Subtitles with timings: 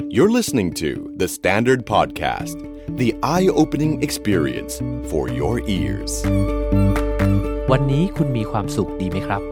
[0.00, 2.56] You're listening to The Standard Podcast,
[2.96, 4.80] the eye opening experience
[5.10, 6.12] for your ears.
[7.70, 9.42] วันนี้คุณมีความสุขดีไหมครับ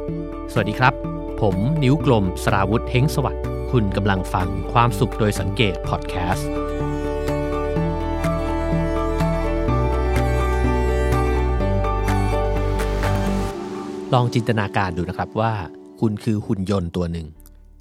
[0.53, 0.95] สวัสดีครับ
[1.40, 6.51] ผมนิ้วกลมสราวุธเฮงสวัสดิ์ คุณกำลังฟังความสุขโดยสังเกตพอดแคสต์
[14.15, 15.53] ลองจินตนาการดูนะครับว่า
[16.01, 17.29] คุณคือหุ่นยนต์ตัวหนึ่ง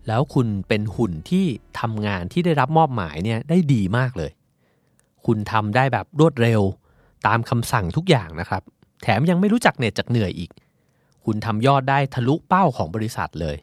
[0.10, 1.46] แล้วคุณเป็นหุ่นที่
[1.80, 4.32] ทำงานที่ได้รับมอบหมายเนี่ยได้ดีมากเลย
[5.26, 6.62] คุณทำได้แบบรวดเร็ว
[7.27, 8.64] ตามคำสั่งทุกอย่างนะครับ
[9.03, 10.52] แถมยังไม่รู้จักเหน็ดจากเหนื่อยอีก
[11.26, 13.58] คุณทำยอดได้ทะลุเป้าของบริษัทเลย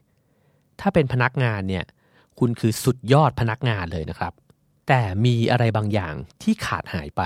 [0.80, 1.84] ถ้าเป็นพนักงานเนี่ย
[2.38, 4.32] คุณคือสุดยอดพนักงานเลยนะครับ
[4.88, 7.22] แต่มีอะไรบางอย่างที่ขาดหายไป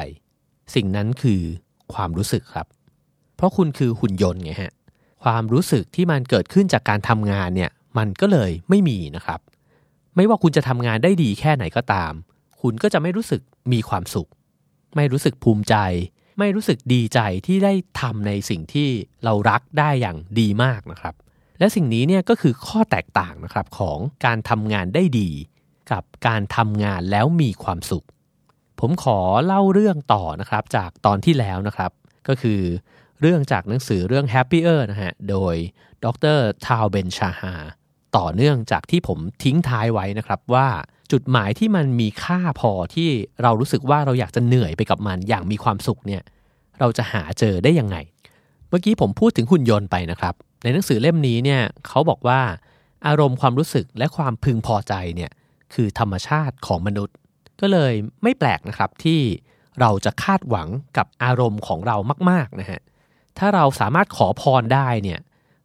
[0.75, 1.41] สิ่งนั้นคือ
[1.95, 2.66] ความรู้สึกครับ
[3.37, 4.73] เพราะคุณคือหุ่นยนต์ไงฮะ
[5.25, 9.40] ความรู้สึกที่มันเกิดขึ้นจากการทำงานเนี่ย มันก็เลยไม่มีนะครับ
[10.16, 12.12] ไม่ว่าคุณจะทำงานได้ดีแค่ไหนก็ตาม
[12.60, 13.40] คุณก็จะไม่รู้สึก
[13.72, 14.28] มีความสุข
[14.96, 15.77] ไม่รู้สึกภูมิใจ
[16.38, 18.88] ไม่รู้สึกดีใจที่ได้ทำในสิ่งที่
[19.24, 21.14] เรารักได้อย่างดีมากนะครับ
[21.58, 25.30] และสิ่งนี้เนี่ยก็คือข้อแตกต่างนะครับของการทำงานได้ดี
[25.92, 28.06] กับการทำงานแล้วมีความสุข
[28.80, 31.91] ผมขอเล่าเรื่องต่อนะครับจากตอนที่แล้วนะครับ
[32.28, 32.60] ก็คือ
[33.20, 35.54] เรื่องจากหนังสือเรื่อง Happier นะฮะ โดย
[36.04, 37.54] ดรทาวเบนชาฮา
[38.16, 40.69] ต่อเนื่องจากที่ผมทิ้งท้ายไว้นะครับว่า
[41.12, 43.11] จุดหมายที่มันมีค่าพอที่
[43.42, 46.22] เรารู้สึกว่าเราอยากจะเหนื่อยไปกับมันอย่างมีความสุขเนี่ย
[46.81, 47.97] เราจะหาเจอได้ยังไง
[48.69, 52.41] เมื่อกี้ผมพูดถึงหุ่นยนต์ไปนะครับ ในหนังสือเล่มนี้เนี่ยเขาบอกว่า
[53.06, 55.31] อารมณ์ความรู้สึกและความพึงพอใจเนี่ย
[55.75, 57.14] คือธรรมชาติของมนุษย์
[57.61, 59.20] ก็เลยไม่แปลกนะครับที่
[59.81, 61.97] เราจะคาดหวังกับอารมณ์ของเรา
[62.31, 62.81] มากๆนะฮะ
[63.38, 65.20] ถ้าเราสามารถขอพรได้เนี่ย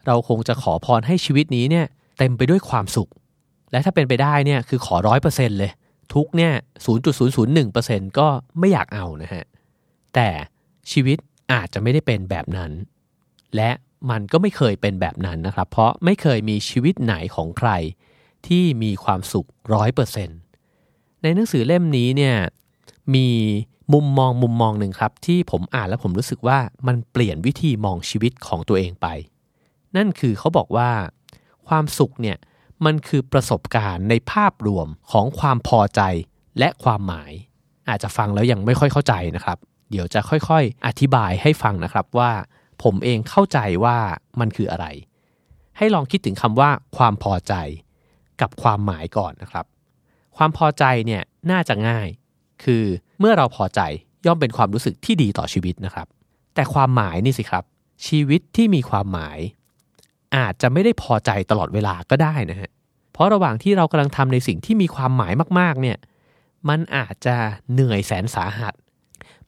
[0.05, 1.85] เราคงจะขอพรให้ชีวิตนี้เนี่ย
[2.17, 3.09] เต็มไปด้วยความสุข
[3.71, 5.71] และถ้าเป็นไปได้เนี่ยคือขอร้อยเปอร์เซ็นต์เลย
[6.13, 6.53] ทุกเนี่ย
[6.85, 8.27] ศูนย์จุดศูนย์ศูนย์หนึ่งเปอร์เซ็นต์ก็
[8.59, 9.43] ไม่อยากเอานะฮะ
[10.15, 10.29] แต่
[10.91, 11.17] ชีวิต
[11.51, 12.71] อาจจะไม่ได้เป็นแบบนั้น
[13.55, 13.71] และ
[14.09, 17.71] มันก็ไม่เคยเป็นแบบนั้นนะครับ เพราะไม่เคยมีชีวิตไหนของใคร
[18.47, 20.39] ที่มีความสุขร้อยเปอร์เซ็นต์
[21.21, 22.35] ในหนังสือเล่มนี้เนี่ย
[23.15, 23.27] มี
[23.93, 29.07] มุมมองมุมมองหนึ่งครับ ที่ผมอ่านแล้วผมรู้สึกว่ามันเปลี่ยนวิธีมองชีวิตของตัวเองไป
[29.95, 30.89] นั่นคือเขาบอกว่า
[31.67, 32.37] ความสุขเนี่ย
[32.85, 36.01] มันคือประสบการณ์ในภาพรวมของความพอใจ
[36.59, 37.31] และความหมาย
[37.89, 39.57] อาจจะฟังแล้วยังไม่ค่อยเข้าใจนะครับ
[39.91, 42.31] เดี๋ยวจะค่อยๆอธิบายให้ฟังนะครับว่า
[42.83, 43.97] ผมเองเข้าใจว่า
[44.39, 44.85] มันคืออะไร
[45.77, 47.53] ให้ลองคิดถึงคำว่า ความพอใจ
[48.41, 49.65] กับความหมายก่อนนะครับ
[50.37, 52.07] ความพอใจเนี่ยน่าจะง่าย
[52.63, 52.83] คือ
[53.19, 53.81] เมื่อเราพอใจ
[54.25, 56.07] ย่อมเป็นความรู้สึกที่ดีต่อชีวิตนะครับ
[56.55, 57.63] แต่ความหมายนี่สิครับ
[58.07, 59.37] ชีวิตที่มีความหมาย
[60.35, 62.69] อาจจะไม่ได้พอใจตลอดเวลาก็ได้นะฮะ
[63.13, 65.97] เพราะระหว่างที่เรากำลังทำในสิ่งที่มีความหมายมาก ๆ เนี่ย
[66.69, 67.35] มันอาจจะ
[67.71, 68.73] เหนื่อยแสนสาหัส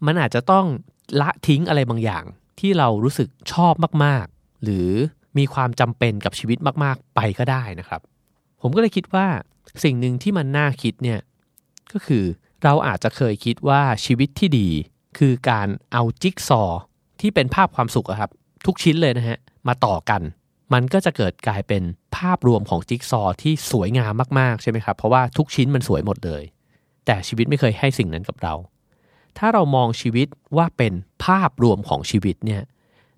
[0.05, 0.65] มันอาจจะต้อง
[1.21, 2.23] ละทิ้งอะไรบางอย่าง
[2.59, 3.73] ที่เรารู้สึกชอบ
[4.05, 4.89] มาก ๆ หรือ
[5.37, 8.01] มีความจำเป็นกับชีวิตมาก ๆ ไปก็ได้นะครับ
[8.61, 9.27] ผมก็เลยคิดว่า
[9.83, 11.19] สิ่งหนึ่งที่มันน่าคิดเนี่ย
[11.91, 12.23] ก็คือ
[12.63, 14.69] เราอาจจะเคยคิดว่าชีวิตที่ดี
[15.17, 16.81] คือการเอาจิ๊กซอว์
[17.21, 18.31] ที่เป็นภาพความสุขอะครับ
[18.65, 19.37] ทุกชิ้นเลยนะฮะ
[19.67, 20.21] มาต่อกัน
[20.73, 21.83] มันก็จะเกิดกลายเป็น
[22.17, 26.43] ภาพรวมของจิ๊กซอว์ที่สวยงามมากๆใช่ไหมครับ เพราะว่าทุกชิ้นมันสวยหมดเลย
[27.05, 28.53] แต่ชีวิตไม่เคยให้สิ่งนั้นกับเรา
[29.37, 30.93] ถ้าเรามองชีวิตว่าเป็น
[31.25, 32.61] ภาพรวมของชีวิตเนี่ย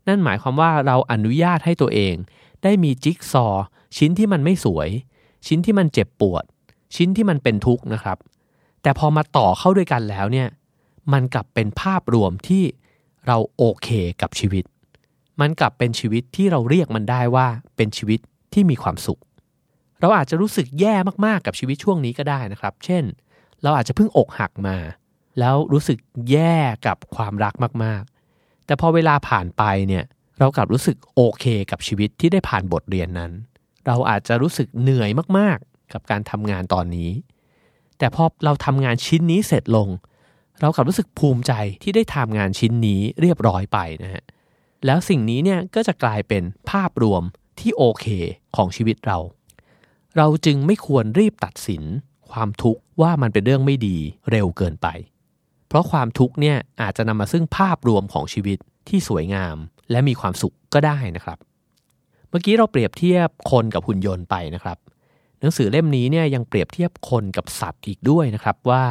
[0.07, 2.15] นั่นหมายความว่าเราอนุญาตให้ตัวเอง
[2.63, 3.65] ได้มีจิ๊กซอว์
[3.97, 4.89] ชิ้นที่มันไม่สวย
[5.47, 6.43] ชิ้นที่มันเจ็บปวด
[6.95, 8.17] ชิ้นที่มันเป็นทุกข์นะครับ
[8.81, 10.47] แต่พอมาต่อเข้าด้วยกันแล้วเนี่ย
[11.13, 12.63] มันกลับเป็นภาพรวมที่
[13.27, 13.87] เราโอเค
[14.21, 14.63] กับชีวิต
[15.41, 18.19] มันกลับเป็นชีวิตที่เราเรียกมันได้ว่าเป็นชีวิต
[18.53, 19.19] ที่มีความสุข
[20.01, 20.95] เราอาจจะรู้สึกแย่
[21.25, 23.03] มากๆกับชีวิตช่วงนี้ก็ได้นะครับ เช่น
[23.63, 24.77] เราอาจจะเพิ่งอกหักมา
[25.39, 25.97] แล้วรู้สึก
[26.31, 26.57] แย่
[26.87, 30.03] กับความรักมากๆ แต่พอเวลาผ่านไปเนี่ย
[30.39, 33.31] เรากลับรู้สึกโอเคกับชีวิตที่ได้ผ่านบทเรียนนั้น
[33.87, 37.11] เราอาจจะรู้สึกเหนื่อยมากๆ กับการทำงานตอนนี้
[37.97, 39.87] แต่พอเราทำงานชิ้นนี้เสร็จลง
[40.61, 44.23] เรากลับรู้สึกภูมิใจที่ได้ทำงานชิ้นนี้เรียบร้อยไปนะฮะ
[44.85, 47.23] แล้วสิ่งนี้เนี่ยก็จะกลายเป็นภาพรวม
[47.59, 48.05] ที่โอเค
[48.55, 49.17] ของชีวิตเรา
[50.17, 51.83] เราจึงไม่ควรรีบตัดสิน
[52.31, 53.97] ความทุกข์ว่ามันเป็นเรื่องไม่ดี
[54.31, 54.87] เร็วเกินไป
[55.67, 59.57] เพราะความทุกข์เนี่ยอาจจะนำมาซึ่งภาพรวมของชีวิตที่สวยงาม
[59.91, 61.37] และมีความสุขก็ได้นะครับ
[62.29, 64.77] เมื่อกี้เราเปรียบเทียบคนกับหุ่นยนต์ไปนะครับ
[65.39, 68.83] หนังสือเล่มนี้เนี่ยยังเปรียบเทียบคนกับสัตว์อีกด้วยนะครับว่า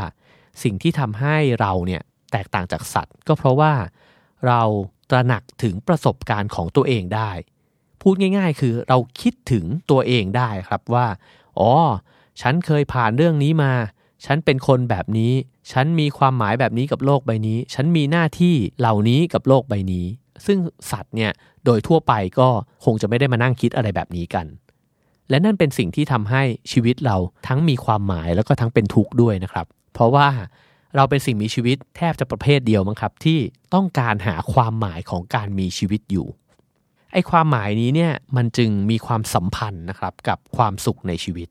[0.63, 2.03] สิ่งที่ทำให้เราเนี่ย
[2.33, 3.73] แตกต่างจากสัตว์ ก็เพราะว่า
[4.47, 4.63] เรา
[5.11, 7.31] ตระหนักถึงประสบการณ์ของตัวเองได้
[8.03, 11.07] พูดง่าย ๆ คือเราคิดถึงตัวเองได้ครับว่า
[11.59, 11.73] อ๋อ
[12.41, 13.73] ฉันเคยผ่านเรื่องนี้มา
[14.27, 15.33] ฉันเป็นคนแบบนี้
[15.73, 20.07] ฉันมีความหมายแบบนี้กับโลกใบนี้ ฉันมีหน้าที่เหล่านี้กับโลกใบนี้
[20.47, 20.59] ซึ่ง
[20.91, 21.33] สัตว์เนี่ย
[21.65, 22.49] โดยทั่วไปก็
[22.85, 24.47] คงจะไม่ได้มานั่งคิดอะไรแบบนี้กัน
[25.31, 27.17] และนั่นเป็นสิ่งที่ทำให้ชีวิตเรา
[27.47, 30.29] ทั้งมีความหมายแล้วก็ทั้งเป็นทุกข์ด้วยนะครับ เพราะว่า
[30.97, 33.39] เราเป็นสิ่งมีชีวิตแทบจะประเภทเดียวมั้งครับ ที่
[33.75, 36.27] ต้องการหาความหมายของการมีชีวิตอยู่
[37.13, 41.49] ไอ้ความหมายนี้เนี่ยมันจึงมีความสัมพันธ์นะครับกับความสุขในชีวิต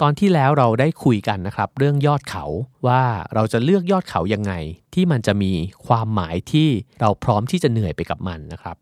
[0.00, 2.44] ตอนที่แล้วเราได้คุยกันนะครับ เรื่องยอดเขา
[2.86, 3.02] ว่า
[3.34, 4.52] เราจะเลือกยอดเขายังไง
[4.94, 5.52] ที่มันจะมี
[5.86, 6.68] ความหมายที่
[7.00, 8.76] เราพร้อมที่จะเหนื่อยไปกับมันนะครับ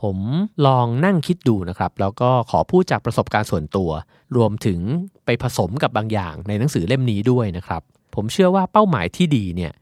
[0.00, 0.18] ผม
[0.66, 3.90] ลองนั่งคิดดูนะครับ แล้วก็ขอพูดจากประสบการณ์ส่วนตัว
[4.36, 4.80] รวมถึง
[5.24, 7.82] ไปผสมกับบางอย่างในหนังสือเล่มนี้ด้วยนะครับ
[8.14, 9.72] ผมเชื่อว่าเป้าหมายที่ดีเนี่ย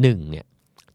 [0.00, 0.46] หนึ่งเนี่ย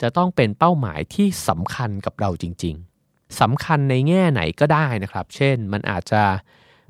[0.01, 2.75] จะต้องเป็นเป้าหมายที่สำคัญกับเราจริง
[3.07, 6.24] ๆสำคัญในแง่ไหนก็ได้นะครับ เช่นมันอาจจะ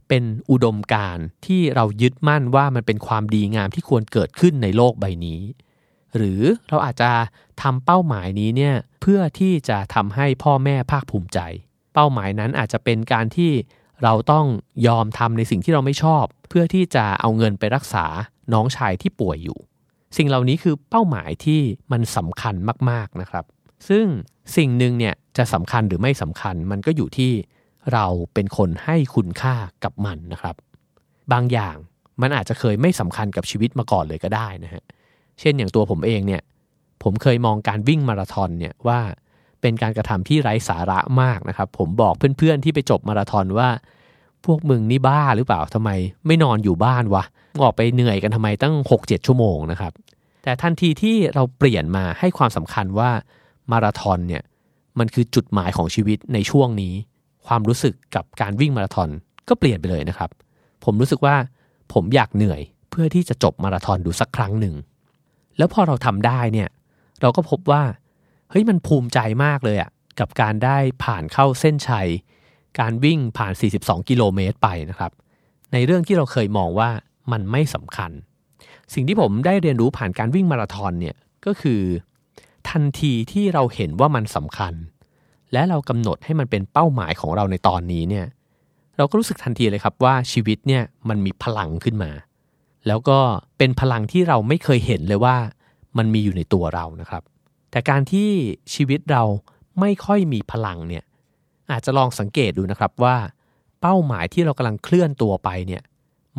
[0.08, 5.42] เป็นอุดมการที่เรายึดมั่นว่ามันเป็นความดีงามที่ควรเกิดขึ้นในโลกใบนี้
[6.16, 7.12] หรือเราอาจจะ
[7.62, 11.40] ทำเป้าหมายนี้เนี่ยเพื่อที่จะทำให้พ่อแม่ภาคภูมิใจ
[11.94, 13.52] เป้าหมายนั้นอาจจะเป็นการที่
[14.04, 14.46] เราต้อง
[14.88, 18.06] ยอมทำในสิ่งที่เราไม่ชอบ เพื่อที่จะเอาเงินไปรักษา
[18.54, 19.60] น้องชายที่ป่วยอยู่
[20.18, 21.62] สิ่งเหล่านี้คือเป้าหมายที่
[21.92, 22.56] มันสำคัญ
[22.90, 23.46] มากๆนะครับ
[23.90, 24.06] ซึ่ง
[24.58, 27.32] สิ่งหนึ่งเนี่ยจะสำคัญหรือไม่สำคัญ มันก็อยู่ที่
[27.94, 30.56] เราเป็นคนให้คุณค่ากับมันนะครับ
[31.34, 31.76] บางอย่าง
[32.22, 34.84] มันอาจจะเคยไม่สำคัญกับชีวิตมาก่อนเลยก็ได้นะฮะ
[35.40, 36.42] เช่นอย่างตัวผมเองเนี่ย
[37.04, 39.00] ผมเคยมองการวิ่งมาราธอนเนี่ยว่า
[39.62, 43.70] เป็นการกระทำที่ไร้สาระมากนะครับ ผมบอกเพื่อนๆที่ไปจบมาราธอนว่า
[44.46, 45.90] พวกมึงนี่บ้าหรือเปล่าทำไม
[46.28, 47.24] ไม่นอนอยู่บ้านวะ
[47.62, 49.94] ออกไปเหนื่อยกันทำไมตั้ง 6-7 ชั่วโมงนะครับ
[50.44, 53.10] แต่ทันทีที่เราเปลี่ยนมาให้ความสำคัญว่า
[53.72, 54.44] มาราธอนเนี่ย
[55.00, 56.94] มันคือจุดหมายของชีวิตในช่วงนี้
[57.48, 59.10] ความรู้สึกกับการวิ่งมาราธอน
[59.48, 60.30] ก็เปลี่ยนไปเลยนะครับ
[60.84, 61.36] ผมรู้สึกว่า
[61.94, 64.76] ผมอยากเหนื่อยเพื่อที่จะจบมาราธอนดูสักครั้งหนึ่ง
[65.58, 66.70] แล้วพอเราทำได้เนี่ย
[67.22, 67.84] เราก็พบว่า
[68.50, 69.90] เฮ้ยมันภูมิใจมากเลยอะ
[70.20, 72.08] กับการได้ผ่านเข้าเส้นชัย
[72.80, 75.12] การวิ่งผ่าน 42 กิโลเมตรไปนะครับ
[75.74, 76.90] ในเรื่องที่เราเคยมองว่า
[77.32, 78.12] มันไม่สำคัญ
[78.94, 81.16] สิ่งที่ผมได้เรียนรู้ผ่านการวิ่งมาราธอนเนี่ย
[81.46, 81.82] ก็คือ
[82.70, 84.74] ทันทีที่เราเห็นว่ามันสำคัญ
[85.54, 88.26] และเรากำหนดให้มันเป็นเป้าหมายของเราในตอนนี้เนี่ย
[88.98, 92.12] เราก็รู้สึกทันทีเลยครับว่าชีวิตเนี่ยมันมีพลังขึ้นมา
[92.88, 93.20] แล้วก็
[93.58, 95.36] เป็นพลังที่เราไม่เคยเห็นเลยว่า
[95.98, 97.24] มันมีอยู่ในตัวเรานะครับ
[97.72, 98.30] แต่การที่
[98.74, 99.24] ชีวิตเรา
[99.80, 101.04] ไม่ค่อยมีพลังเนี่ย
[101.72, 103.16] อาจจะลองสังเกตดูนะครับว่า
[103.82, 105.82] เป้าหมายที่เรากำลังเคลื่อนตัวไปเนี่ย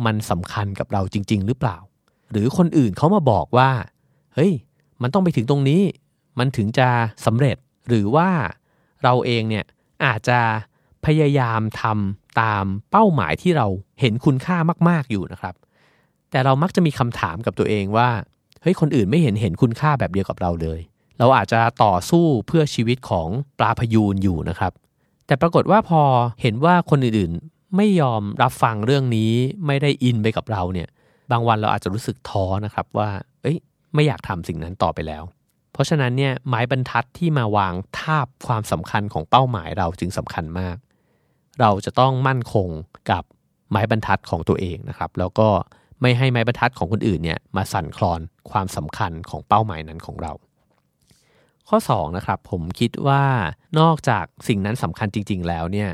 [0.05, 1.77] มันสำคัญกับเราจริง ๆ หรือเปล่า
[2.31, 3.71] หรือคนอื่นเขามาบอกว่า
[4.35, 4.53] เฮ้ย
[5.01, 5.81] มันต้องไปถึงตรงนี้
[6.39, 6.87] มันถึงจะ
[7.25, 8.29] สำเร็จ หรือว่า
[9.03, 9.65] เราเองเนี่ย
[10.05, 10.39] อาจจะ
[11.05, 13.67] พยายามทำตามเป้าหมายที่เรา
[13.99, 14.57] เห็นคุณค่า
[14.89, 15.55] มาก ๆ อยู่นะครับ
[16.31, 18.09] แต่เรามักจะมีคำถามกับตัวเองว่า
[18.61, 20.79] เฮ้ย คนอื่นไม่เห็นเห็นคุณค่าแบบเดียวกับเราเลย
[21.19, 23.27] เราอาจจะต่อสู้เพื่อชีวิตของ
[23.59, 24.71] ปลาพยูนอยู่นะครับ
[25.27, 26.01] แต่ปรากฏว่าพอ
[26.41, 29.31] เห็นว่าคนอื่นๆ ไม่ยอมรับฟังเรื่องนี้
[29.67, 30.89] ไม่ได้อินไปกับเราเนี่ย
[31.31, 33.09] บางวันเราอาจจะรู้สึกท้อนะครับว่า
[33.41, 33.57] เอ้ย
[33.93, 35.23] ไม่อยากทำสิ่งนั้นต่อไปแล้ว
[35.73, 40.75] เพราะฉะนั้นเนี่ยไม้บรรทัดที่มาวางทาบความสำคัญของเป้าหมายเราจึงสำคัญมาก
[41.61, 42.69] เราจะต้องมั่นคง
[43.11, 43.23] กับ
[43.71, 45.49] ไม้บรรทัดของตัวเองนะครับ แล้วก็
[46.01, 48.19] ไม่ให้ไม้บรรทัดของคนอื่นเนี่ยมาสั่นคลอน
[48.51, 50.33] ความสำคัญของเป้าหมายนั้นของเรา
[51.69, 53.23] ข้อ2นะครับผมคิดว่า
[53.79, 55.89] นอกจากสิ่งนั้นสำคัญจริง ๆ แล้วเนี่ย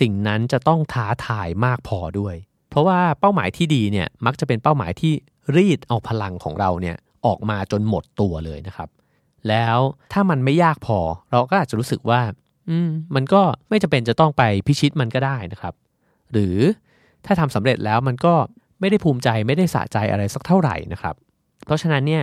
[0.00, 2.34] สิ่งนั้นจะต้องท้าทายมากพอด้วย
[2.70, 5.12] เพราะว่าเป้าหมายที่ดีเนี่ยมักจะเป็นเป้าหมายที่
[5.56, 6.96] รีดเอาพลังของเราเนี่ย
[7.26, 8.88] ออกมาจนหมดตัวเลยนะครับ
[9.48, 9.78] แล้ว
[10.12, 10.98] ถ้ามันไม่ยากพอ
[11.30, 12.20] เราก็อาจจะรู้สึกว่า
[12.70, 15.74] อืมมันก็ไม่จำเป็นจะต้องไปพิชิตมันก็ได้นะครับ
[16.32, 16.56] หรือ
[17.26, 18.34] ถ้าทำสำเร็จแล้วมันก็
[18.80, 21.14] ไม่ได้ภูมิใจไม่ได้สะใจอะไรสักเท่าไหร่นะครับ
[21.64, 22.22] เพราะฉะนั้นเนี่ย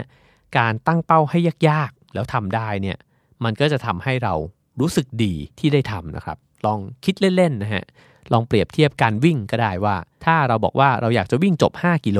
[0.58, 2.98] การตั้งเป้าให้ยาก แล้วทำได้เนี่ย
[3.44, 4.34] มันก็จะทำให้เรา
[4.80, 7.86] รู้สึกดีที่ได้ทำนะครับ ลองคิดเล่นๆนะฮะ
[8.34, 12.20] ลองเปรียบเทียบการวิ่งก็ได้ว่า ถ้าเราบอกว่าเราอยากจะวิ่งจบ 5 กิโล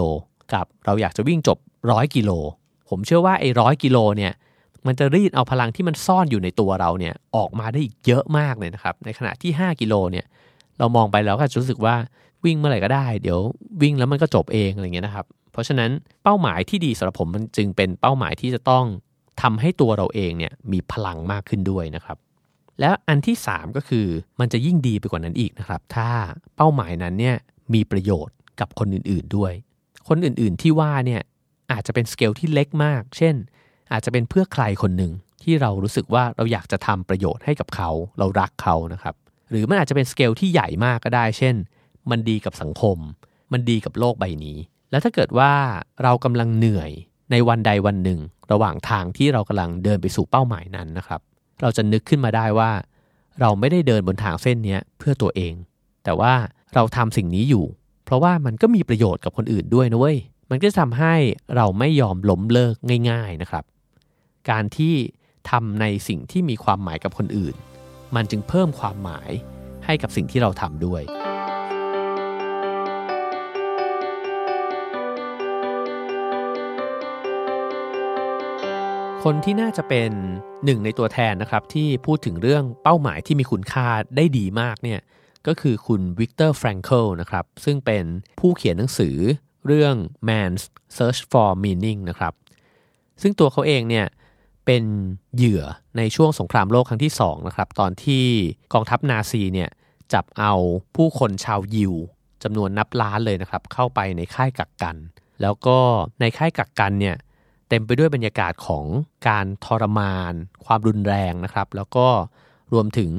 [0.54, 1.58] กับเราอยากจะวิ่งจบ
[1.92, 2.32] ร้อยกิโล
[2.90, 4.34] ผมเชื่อว่าไอ้ร้อยกิโลเนี่ย
[4.88, 10.26] มันจะรีดเอาพลังที่มันซ่อนอยู่ในตัวเราเนี่ยออกมาได้อีกเยอะมากเลยนะครับ ในขณะที่ 5 กิโลเนี่ย
[10.80, 11.96] เรามองไปแล้วก็จะรู้สึกว่า
[12.46, 13.40] วิ่งเมื่อไหร่ก็ได้ เดี๋ยว
[13.82, 15.90] วิ่งแล้วมันก็จบเองอะไรเงี้ยนะครับ เพราะฉะนั้น
[16.24, 18.86] เป้าหมายที่ดีสำหรับผมมันจึงเป็นเป้าหมายที่จะต้อง
[19.42, 22.18] ทำให้ตัวเราเองเนี่ยมีพลังมากขึ้นด้วยนะครับ
[22.80, 24.08] แล้วอันที่ 3 ก็คือ
[24.40, 26.10] มันจะยิ่งดีไปกว่านั้นอีกนะครับ ถ้า
[26.56, 27.36] เป้าหมายนั้นเนี่ย
[27.74, 29.54] มีประโยชน์กับคนอื่นๆด้วย
[30.08, 31.22] คนอื่นๆที่ว่าเนี่ย
[31.72, 33.36] อาจจะเป็นสเกลที่เล็กมาก เช่น
[33.92, 35.12] อาจจะเป็นเพื่อใครคนหนึ่ง
[35.44, 39.16] ที่เรารู้สึกว่าเราอยากจะทำประโยชน์ให้กับเขา เรารักเขานะครับ
[39.50, 41.56] หรือมันอาจจะเป็นสเกลที่ใหญ่มากก็ได้ เช่น
[42.12, 42.98] มันดีกับสังคม
[43.52, 44.58] มันดีกับโลกใบนี้
[44.92, 45.52] แล้วถ้าเกิดว่า
[46.04, 46.92] เรากำลังเหนื่อย
[47.32, 48.20] ในวันใดวันหนึ่ง
[48.52, 51.22] ระหว่างทางที่เรากำลังเดินไปสู่เป้าหมายนั้นนะครับ
[51.62, 52.72] เราจะนึกขึ้นมาได้ว่า
[53.40, 55.54] เราไม่ได้เดินบนทางเส้นนี้เพื่อตัวเอง
[56.04, 56.34] แต่ว่า
[56.76, 57.66] เราทำสิ่งนี้อยู่
[58.06, 60.18] เพราะว่ามันก็มีประโยชน์กับคนอื่นด้วยนะเว้ย
[60.50, 61.16] มันก็จะทำให้
[61.56, 62.76] เราไม่ยอมล้มเลิก
[63.10, 63.64] ง่าย ๆนะครับ
[64.50, 64.96] การที่
[65.50, 67.56] ทำในสิ่งที่มีความหมายกับคนอื่น
[68.16, 69.30] มันจึงเพิ่มความหมาย
[69.86, 71.02] ให้กับสิ่งที่เราทำด้วย
[79.26, 80.12] คนที่น่าจะเป็น
[80.66, 85.00] หนึ่งในตัวแทนนะครับที่พูดถึงเรื่องเป้าหมายที่มีคุณค่าได้ดีมากเนี่ย
[85.48, 88.06] ก็คือคุณวิกเตอร์แฟรงเคิลนะครับซึ่งเป็น
[88.40, 89.16] ผู้เขียนหนังสือ
[89.66, 89.96] เรื่อง
[90.28, 90.64] Man's
[90.98, 92.34] Search for Meaning นะครับ
[93.22, 94.06] ซึ่งตัวเขาเองเนี่ย
[94.66, 94.84] เป็น
[95.36, 95.64] เหยื่อ
[95.98, 98.26] ในช่วงสงครามโลกครั้งที่2นะครับตอนที่
[98.74, 99.70] กองทัพนาซีเนี่ย
[100.14, 100.54] จับเอา
[100.96, 101.94] ผู้คนชาวยิว
[102.44, 104.96] จำนวนนับล้านเลยนะครับเข้าไปในค่ายกักกัน
[105.42, 105.78] แล้วก็
[106.20, 107.16] ในค่ายกักกันเนี่ย
[107.70, 108.86] เต็มไปด้วยบรรยากาศของ
[109.28, 110.34] การทรมาน
[110.66, 112.08] ความรุนแรงนะครับ แล้วก็
[112.74, 113.12] รวมถึง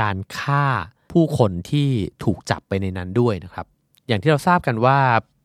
[0.00, 0.64] การฆ่า
[1.12, 1.88] ผู้คนที่
[2.24, 3.66] ถูกจับไปในนั้นด้วยนะครับ
[4.08, 4.98] อย่างที่เราทราบกันว่า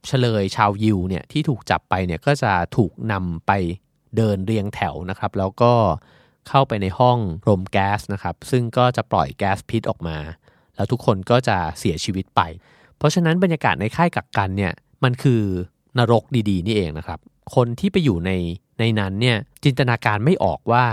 [0.08, 3.51] เฉลยชาวยิวเนี่ยที่ถูกจับไปเนี่ยก็จะถูกนำไป
[4.17, 5.74] เดินเรียงแถวนะครับ แล้วก็
[6.50, 7.17] เข้าไปในห้อง
[7.48, 10.17] รมแก๊สนะครับ ซึ่งก็จะปล่อยแก๊สพิษออกมา
[10.75, 12.41] แล้วทุกคนก็จะเสียชีวิตไป
[12.98, 15.41] เพราะฉะนั้นบรรยากาศในค่ายกักกันเนี่ยมันคือ
[15.98, 17.20] นรกดีๆ นี่เองนะครับ
[17.56, 18.32] คนที่ไปอยู่ใน
[18.80, 20.86] ในนั้นเนี่ยจินตนาการไม่ออกว่า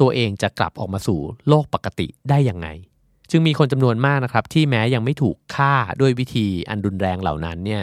[0.00, 2.68] ตัวเองจะกลับออกมาสู่โลกปกติได้ยังไง
[3.30, 7.82] จึงมีคนจำนวนมากนะครับ ที่แม้ยังไม่ถูกฆ่าด้วยวิธีอันรุนแรงเหล่านั้นเนี่ย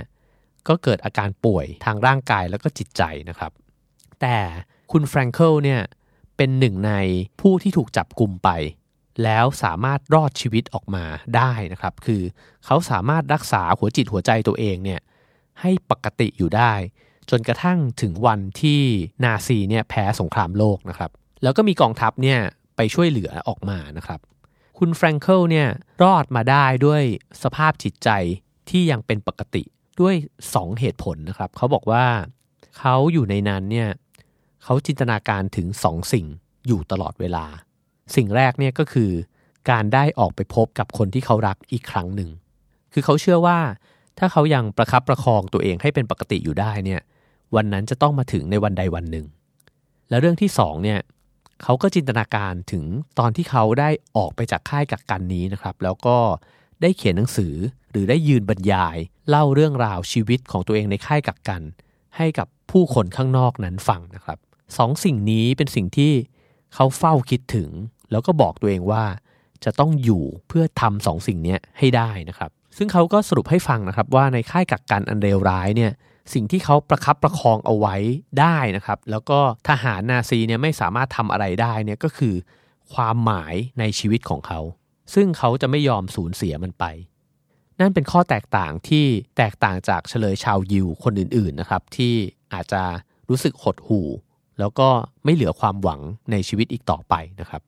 [0.67, 3.51] ก็เกิดอาการป่วยทางร่างกายแล้วก็จิตใจนะครับ
[4.21, 4.37] แต่
[4.91, 5.81] คุณแฟรงเคิลเนี่ย
[6.37, 6.93] เป็นหนึ่งใน
[7.41, 8.49] ผู้ที่ถูกจับกลุ่มไป
[9.23, 11.05] แล้วสามารถรอดชีวิตออกมา
[11.35, 12.21] ได้นะครับ คือ
[12.65, 15.01] เขาสามารถรักษาหัวจิตหัวใจตัวเองเนี่ย
[15.61, 16.73] ให้ปกติอยู่ได้
[17.29, 18.81] จนกระทั่งถึงวันที่
[19.23, 21.11] นาซีเนี่ยแพ้สงครามโลกนะครับ
[21.43, 22.39] แล้วก็มีกองทัพเนี่ย
[22.75, 24.19] ไปช่วยเหลือออกมานะครับ
[24.77, 25.67] คุณแฟรงเคิลเนี่ย
[26.03, 27.03] รอดมาได้ด้วย
[27.43, 28.09] สภาพจิตใจ
[28.69, 29.63] ที่ยังเป็นปกติ
[30.01, 30.15] ด้วย
[30.47, 32.05] 2 เหตุผลนะครับ เขาบอกว่า
[32.79, 33.89] เขาอยู่ในนั้นเนี่ย
[34.63, 36.25] เขาจินตนาการถึง 2 สิ่ง
[36.67, 37.45] อยู่ตลอดเวลา
[38.15, 39.11] สิ่งแรกเนี่ยก็คือ
[39.71, 42.29] การได้ออกไปพบกับคนที่เขารักอีกครั้งหนึ่ง
[42.93, 43.59] คือเขาเชื่อว่า
[44.23, 47.01] ถ้าเขายังประคับประคองตัวเองให้เป็นปกติอยู่ได้เนี่ย
[47.55, 49.25] วันนั้นจะต้องมาถึงในวันใดวันหนึ่ง
[50.09, 50.99] และเรื่องที่สองเนี่ย
[51.63, 52.83] เขาก็จินตนาการถึง
[53.19, 56.17] ตอนที่เขาได้ออกไปจากค่ายกักกันนี้นะครับ แล้วก็
[56.81, 57.53] ได้เขียนหนังสือ
[57.91, 58.97] หรือได้ยืนบรรยาย
[59.29, 61.61] เล่าเรื่องราวชีวิตของตัวเองในค่ายกักกัน
[62.17, 64.37] ให้กับผู้คนข้างนอกนั้นฟังนะครับ
[64.77, 66.13] สองสิ่งนี้เป็นสิ่งที่
[66.75, 67.69] เขาเฝ้าคิดถึง
[68.11, 69.03] แล้วก็บอกตัวเองว่า
[69.63, 75.91] จะต้องอยู่เพื่อทำสองสิ่งนี้ให้ได้นะครับ ซึ่งเขาก็สรุปให้ฟังนะครับว่าในค่ายกักกันอันเลวร้ายเนี่ย
[76.33, 77.95] สิ่งที่เขาประคับประคองเอาไว้
[78.39, 82.35] ได้นะครับ แล้วก็ทหารนาซีเนี่ยไม่สามารถทำอะไรได้เนี่ยก็คือ
[82.93, 84.59] ความหมายในชีวิตของเขา
[85.13, 86.85] ซึ่งเขาจะไม่ยอมสูญเสียมันไป
[87.79, 89.05] นั่นเป็นข้อแตกต่างที่
[89.37, 92.13] แตกต่างจากเชลยชาวยิวคนอื่นๆนะครับ ที่
[92.53, 92.83] อาจจะ
[93.29, 94.07] รู้สึกหดหู่
[94.59, 94.89] แล้วก็
[95.23, 95.99] ไม่เหลือความหวัง
[96.31, 97.61] ในชีวิตอีกต่อไปนะครับ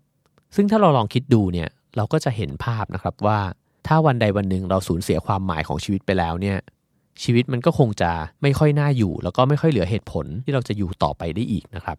[0.56, 3.40] ซึ่งถ้าเราลองคิดดูเนี่ยเราก็จะเห็นภาพนะครับว่า
[3.88, 6.58] ถ้าวันใดวันหนึ่งเราสูญเสียความหมายของชีวิตไปแล้วเนี่ย
[7.24, 8.12] ชีวิตมันก็คงจะ
[8.42, 11.98] ไม่ค่อยน่าอยู่ แล้วก็ไม่ค่อยเหลือเหตุผลที่เราจะอยู่ต่อไปได้อีกนะครับ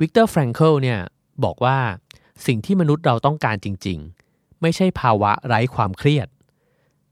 [0.00, 0.98] วิกเตอร์แฟรงเคิลเนี่ย
[1.44, 1.78] บอกว่า
[2.46, 3.98] สิ่งที่มนุษย์เราต้องการจริง
[4.30, 6.28] ๆ ไม่ใช่ภาวะไร้ความเครียด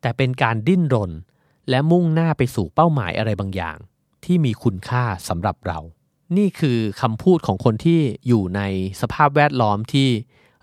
[0.01, 1.11] แต่เป็นการดิ้นรน
[1.71, 3.77] และมุ่งหน้าไปสู่เป้าหมายอะไรบางอย่าง
[4.25, 5.79] ที่มีคุณค่าสำหรับเรา
[6.37, 8.61] นี่คือคำพูดของคนที่อยู่ใน
[9.01, 10.09] สภาพแวดล้อมที่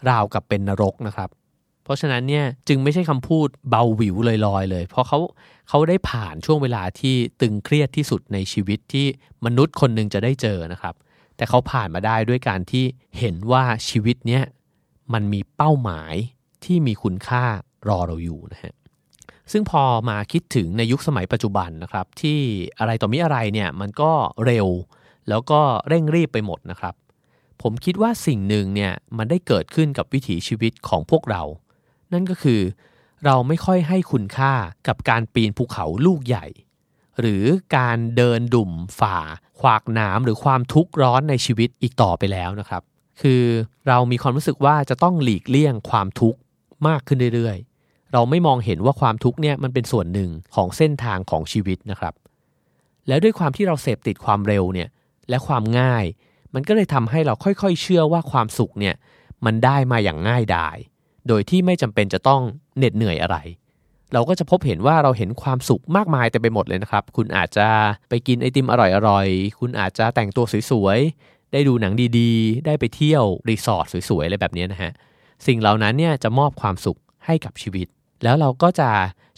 [0.09, 1.29] ราวกับเป็นนรกนะครับ
[1.83, 5.19] เพราะฉะนั้นเนี่ยจึงไม่ใช่คำพูดเบาหวิวลอยๆเลย เพราะเขา
[5.69, 9.05] เขาได้ผ่านช่วงเวลาที่ตึงเครียดที่สุดในชีวิตที่
[9.45, 10.95] มนุษย์คนหนึ่งจะได้เจอนะครับ
[11.35, 12.85] แต่เขาผ่านมาได้ด้วยการที่
[13.19, 14.43] เห็นว่าชีวิตเนี้ย
[15.13, 16.13] มันมีเป้าหมาย
[16.65, 17.43] ที่มีคุณค่า
[17.87, 18.73] รอเราอยู่นะฮะ
[19.51, 22.39] ซึ่งพอมาคิดถึงในยุคสมัยปัจจุบันนะครับ ที่
[22.79, 24.11] อะไรต่อมิอะไรเนี่ยมันก็
[24.45, 24.67] เร็ว
[25.29, 26.95] แล้วก็เร่งรีบไปหมดนะครับ
[27.61, 31.43] ผมคิดว่าสิ่งหนึ่งเนี่ยมันได้เกิดขึ้นกับวิถีชีวิตของพวกเรา
[32.13, 32.61] นั่นก็คือ
[33.25, 34.53] เราไม่ค่อยให้คุณค่า
[34.87, 36.45] กับการปีนภูเขาลูกใหญ่
[37.19, 37.43] หรือ
[37.77, 39.17] การเดินดุ่มฝ่า
[39.59, 42.81] ขวากหนามหรือความทุกข์ร้อนในชีวิตอีกต่อไปแล้วนะครับ
[43.21, 43.43] คือ
[43.87, 46.39] เรามีความรู้สึกว่าจะต้องหลีกเลี่ยงความทุกข์
[46.87, 52.13] มากขึ้นเรื่อยๆ เราไม่มองเห็นว่าความทุกข์เนี่ยมันเป็นส่วนหนึ่งของเส้นทางของชีวิตนะครับ
[53.07, 54.89] แล้วด้วยความที่เราเสพติดความเร็วเนี่ย
[55.29, 56.05] และความง่าย
[56.53, 58.95] มันก็เลยทำให้เราค่อยๆ เชื่อว่าความสุขเนี่ย
[59.45, 60.77] มันได้มาอย่างง่ายดาย
[61.27, 62.41] โดยที่ไม่จำเป็นจะต้อง
[62.77, 63.37] เหน็ดเหนื่อยอะไร
[64.13, 67.67] เราก็จะพบเห็นว่าเราเห็นความสุขมากมายเต็มไปหมดเลยนะครับ คุณอาจจะ
[68.09, 68.75] ไปกินไอติมอ
[69.09, 74.91] ร่อยๆ คุณอาจจะแต่งตัวสวยๆ ได้ดูหนังดีๆ ได้ไปเที่ยวรีสอร์ทสวยๆ อะไรแบบนี้นะฮะ
[75.47, 77.87] สิ่งเหล่านั้นเนี่ยจะมอบความสุขให้กับชีวิต
[78.23, 78.89] แล้วเราก็จะ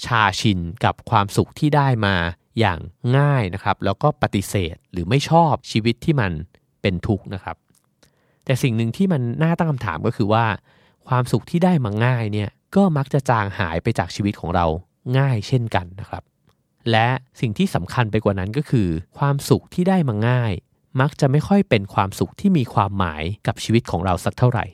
[0.05, 2.15] ชาชินกับความสุขที่ได้มา
[2.59, 2.79] อย่าง
[3.17, 6.31] ง่ายนะครับ แล้วก็ปฏิเสธหรือไม่ชอบชีวิตที่มัน
[6.81, 7.55] เป็นทุกข์นะครับ
[8.45, 10.45] แต่สิ่งหนึ่งที่มันน่าตั้งคำถามก็คือว่า
[11.09, 14.65] ความสุขที่ได้มาง่ายเนี่ยก็มักจะจางหายไปจากชีวิตของเรา
[15.17, 16.23] ง่ายเช่นกันนะครับ
[16.91, 17.09] และ
[17.39, 20.53] สิ่งที่สำคัญไปกว่านั้นก็คือ ความสุขที่ได้มาง่าย
[21.01, 24.65] มักจะไม่ค่อยเป็นความสุขที่มีความหมายกับชีวิตของเราสักเท่าไหร่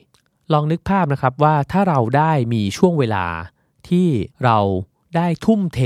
[0.52, 3.26] ลองนึกภาพนะครับว่าถ้าเราได้มีช่วงเวลา
[3.88, 4.08] ที่
[4.44, 4.58] เรา
[5.16, 5.80] ได้ทุ่มเท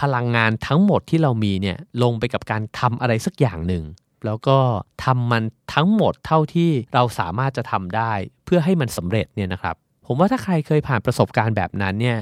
[0.00, 3.84] พลังงานทั้งหมดที่เรามีเนี่ยลงไปกับการทำอะไรสักอย่างหนึ่ง
[4.26, 4.58] แล้วก็
[5.04, 8.12] ทำมันทั้งหมดเท่าที่เราสามารถจะทำได้
[8.44, 12.18] เพื่อให้มันสำเร็จเนี่ยนะครับ ผมว่าถ้าใครเคยผ่านประสบการณ์แบบนั้นเนี่ย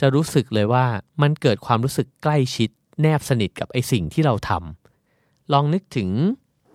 [0.00, 0.84] จะรู้สึกเลยว่า
[1.22, 2.70] มันเกิดความรู้สึกใกล้ชิด
[3.02, 6.10] แนบสนิทกับไอสิ่งที่เราทำลองนึกถึง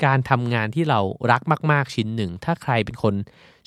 [0.06, 1.00] การทำงานที่เรา
[1.32, 1.42] รัก
[1.72, 3.14] มาก ๆ ชิ้นหนึ่ง ถ้าใครเป็นคน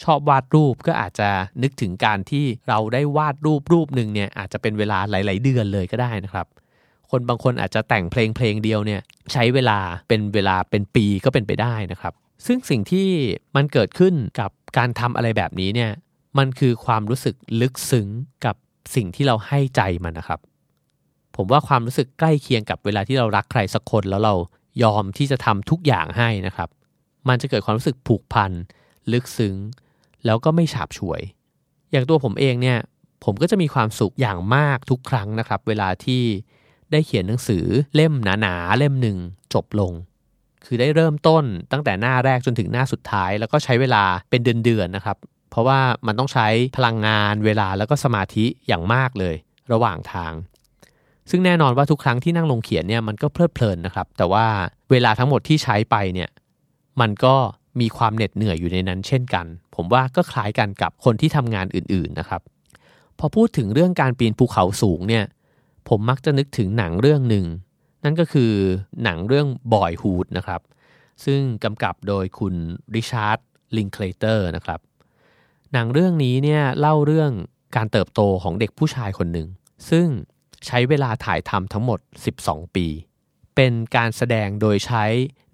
[0.02, 1.28] ชอบวาดรูปก็อาจจะ
[1.62, 6.46] นึกถึงการที่เราได้วาดรูปรูปหนึ่งเนี่ยอาจจะเป็นเวลาหลาย ๆ เดือนเลยก็ได้นะครับ
[7.10, 9.00] คนบางคนอาจจะแต่งเพลงเพลงเดียวเนี่ย
[9.32, 12.12] ใช้เวลาเป็นเวลาเป็นปีก็เป็นไปได้นะครับ
[12.46, 13.08] ซึ่งสิ่งที่
[13.56, 15.90] มันเกิดขึ้นกับการทำอะไรแบบนี้เนี่ย
[16.38, 18.08] มันคือความรู้สึกลึกซึ้ง
[18.44, 18.56] กับ
[18.94, 20.40] สิ่งที่เราให้ใจมันนะครับ
[21.36, 24.34] ผมว่าความรู้สึกใกล้เคียงกับเวลาที่เรารักใครสักคนแล้วเรา
[24.82, 26.68] ยอมที่จะทำทุกอย่างให้นะครับ
[27.28, 28.52] มันจะเกิดความรู้สึกผูกพัน
[29.12, 29.56] ลึกซึ้ง
[30.24, 31.22] แล้วก็ไม่ฉาบฉวย
[31.90, 32.78] อย่างตัวผมเองเนี่ย
[33.24, 36.22] ผมก็จะมีความสุขอย่างมากทุกครั้งนะครับ เวลาที่
[36.92, 37.64] ได้เขียนหนังสือ
[37.94, 39.18] เล่มหนาๆเล่มหนึ่ง
[39.54, 39.92] จบลง
[40.64, 45.16] คือได้เริ่มต้นตั้งแต่หน้าแรกจนถึงหน้าสุดท้าย แล้วก็ใช้เวลาเป็นเดือนๆนะครับ
[45.54, 46.46] เพราะว่ามันต้องใช้
[46.76, 49.34] พลังงานเวลาแล้วก็สมาธิอย่างมากเลย
[49.72, 50.32] ระหว่างทาง
[51.30, 54.46] ซึ่งแน่นอนว่าทุกครั้งที่นั่งลงเขียนเนี่ยมันก็เพลิดเพลินนะครับ แต่ว่า
[54.90, 56.30] เวลาทั้งหมดที่ใช้ไปเนี่ย
[57.00, 57.34] มันก็
[57.80, 62.42] มีความเหน็ดเหนื่อยอยู่ในนั้นเช่นกัน ผมว่าก็คล้ายกันกับคนที่ทำงานอื่นๆนะครับ
[63.18, 65.24] พอพูดถึงเรื่องการปีนภูเขาสูงเนี่ย
[65.88, 67.46] ผมมักจะนึกถึงหนังเรื่องหนึ่ง
[68.04, 68.52] นั่นก็คือ
[69.04, 70.60] หนังเรื่องบอยฮูดนะครับ
[71.24, 72.54] ซึ่งกำกับโดยคุณ
[72.94, 73.38] ริชาร์ด
[73.76, 74.80] ลิงเคลเตอร์นะครับ
[75.74, 77.30] หนังเรื่องนี้เนี่ยเล่าเรื่อง
[77.76, 79.48] การเติบโตของเด็กผู้ชายคนหนึ่ง
[79.90, 80.06] ซึ่ง
[80.66, 81.98] ใช้เวลาถ่ายทำทั้งหมด
[82.36, 82.86] 12 ปี
[83.56, 85.04] เป็นการแสดงโดยใช้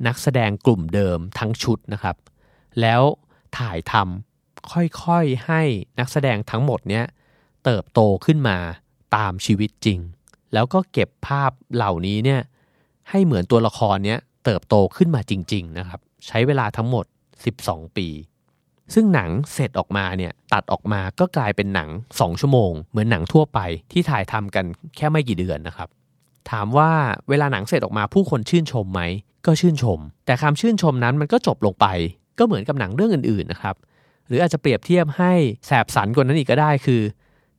[0.07, 2.17] นักแสดงกลุ่มเดิมทั้งชุดนะครับ
[2.81, 3.03] แล้ว
[3.59, 5.63] ถ่ายทำค่อยๆให้
[5.99, 7.05] นักแสดงทั้งหมดเนี้ย
[7.65, 8.59] เติบโตขึ้นมา
[9.17, 9.99] ตามชีวิตจริง
[10.53, 12.41] แล้วก็เก็บภาพเหล่านี้เนี่ย
[13.11, 17.05] ให้เหมือนตัวละครเนี้ยเติบโตขึ้นมาจริง ๆ นะครับ ใช้เวลาทั้งหมด
[17.51, 18.09] 12 ปี
[18.95, 23.59] ซึ่งหนังเสร็จออกมาเนี่ยตัดออกมาก็กลายเป็นหนัง 2 ชั่วโมง เหมือนหนังทั่วไป
[23.93, 24.65] ที่ถ่ายทำกัน
[24.97, 25.89] แค่ไม่กี่เดือนนะครับ
[26.51, 26.91] ถามว่า
[27.29, 29.01] เวลาหนังเสร็จออกมาผู้คนชื่นชมไหม
[29.47, 31.87] ก็ชื่นชม แต่คำชื่นชมนั้นมันก็จบลงไป
[32.39, 33.77] ก็เหมือนกับหนังเรื่องอื่นๆนะครับ
[34.27, 35.33] หรืออาจจะเปรียบเทียบให้
[35.67, 37.03] แสบสันกว่านั้นอีกก็ได้คือ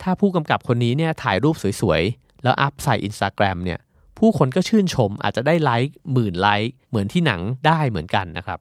[0.02, 3.80] ถ้าผู้กำกับคนนี้เนี่ยถ่ายรูปสวยๆ แล้วอัพใส่อินสตาแกรมเนี่ย
[4.20, 8.60] ผู้คนก็ชื่นชมอาจจะได้ไลค์หมื่นไลค์เหมือนที่หนังได้เหมือนกันนะครับ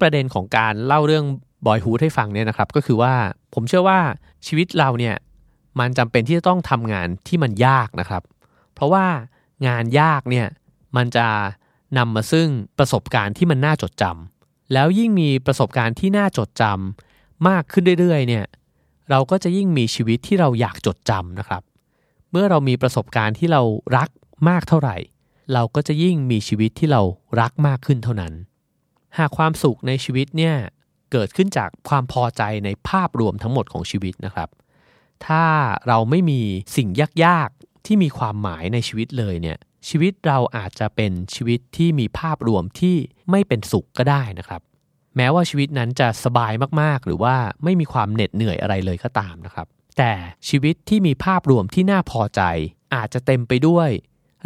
[0.00, 1.26] ประเด็นของการเล่าเรื่อง
[1.66, 3.14] บอยฮูดให้ฟังเนี่ยนะครับ ก็คือว่า
[3.54, 4.00] ผมเชื่อว่า
[4.46, 5.16] ชีวิตเราเนี่ย
[5.80, 8.22] มันจำเป็นที่จะต้องทำงานที่มันยากนะครับ
[8.74, 9.06] เพราะว่า
[9.66, 10.46] งานยากเนี่ย
[10.96, 11.26] มันจะ
[11.98, 18.46] นำมาซึ่งประสบการณ์ที่มันน่าจดจำแล้วยิ่งมีประสบการณ์ที่น่าจดจำมากขึ้นเรื่อยๆเนี่ย
[19.10, 21.62] เราก็จะยิ่งมีชีวิตที่เราอยากจดจำนะครับ
[22.30, 23.62] เมื่อเรามีประสบการณ์ที่เรา
[23.96, 24.08] รัก
[24.48, 24.96] มากเท่าไหร่
[25.52, 27.02] เราก็จะยิ่งมีชีวิตที่เรา
[27.40, 28.32] รักมากขึ้นเท่านั้น
[29.18, 30.54] หากความสุขในชีวิตเนี่ย
[31.12, 34.48] เกิดขึ้นจากความพอใจในภาพรวมทั้งหมดของชีวิตนะครับ
[35.26, 35.44] ถ้า
[35.88, 36.40] เราไม่มี
[36.76, 36.88] สิ่ง
[37.24, 42.96] ยากๆที่มีความหมายในชีวิตเลยเนี่ยชีวิตเราอาจจะเป็นชีวิตที่มีภาพรวมที่
[43.30, 44.60] ไม่เป็นสุขก็ได้นะครับ
[45.16, 49.66] แม้ว่าชีวิตนั้นจะสบายมากๆ หรือว่าไม่มีความเหน็ดเหนื่อยอะไรเลยก็ตามนะครับ
[49.98, 50.12] แต่
[50.48, 52.42] ชีวิตที่มีภาพรวมที่น่าพอใจ
[52.94, 53.88] อาจจะเต็มไปด้วย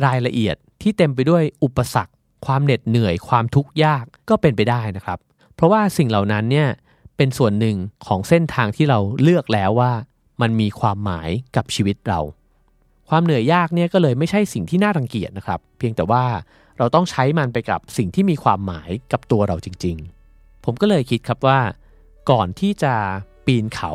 [0.07, 2.13] รายละเอียดที่เต็มไปด้วยอุปสรรค
[2.47, 5.19] ความเหน็ดเหนื่อย ความทุกข์ยากก็เป็นไปได้นะครับ
[5.57, 6.69] เพราะว่าสิ่งเหล่านั้นเนี่ย
[7.17, 9.93] เป็นส่วนหนึ่งของเส้นทางที่เราเลือกแล้วว่า
[10.41, 12.21] มันมีความหมายกับชีวิตเรา
[13.09, 16.25] ความเหนื่อยยากเนี่ยก็เลยไม่ใช่สิ่งที่น่ารังเกียจนะครับ เพียงแต่ว่า
[16.79, 19.97] เราต้องใช้มันไปกับสิ่งที่มีความหมายกับตัวเราจริง
[20.31, 21.61] ๆ ผมก็เลยคิดครับว่า
[22.31, 22.95] ก่อนที่จะ
[23.47, 23.93] ปีนเขา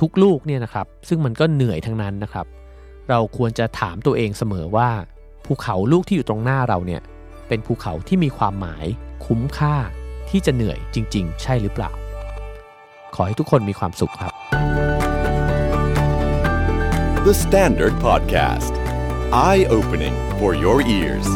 [0.00, 2.46] ทุกลูกเนี่ยนะครับ ซึ่งมันก็เหนื่อยทั้งนั้นนะครับ
[3.10, 4.90] เราควรจะถามตัวเองเสมอว่า
[5.44, 7.02] ภูเขาลูกที่อยู่ตรงหน้าเราเนี่ย
[7.48, 8.84] เป็นภูเขาที่มีความหมาย
[9.24, 9.74] คุ้มค่า
[10.30, 11.90] ที่จะเหนื่อยจริง ๆ ใช่หรือเปล่า
[13.14, 14.32] ขอให้ทุกคนมีความสุขครับ
[17.26, 18.74] The Standard Podcast
[19.32, 21.28] Eye opening for your ears.